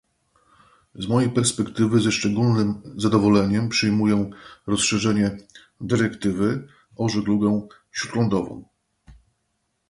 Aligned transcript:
Z 0.95 1.07
mojej 1.07 1.29
perspektywy 1.29 2.01
ze 2.01 2.11
szczególnym 2.11 2.81
zadowoleniem 2.97 3.69
przyjmuję 3.69 4.29
rozszerzenie 4.67 5.37
dyrektywy 5.81 6.67
o 6.95 7.09
żeglugę 7.09 7.67
śródlądową 7.91 8.65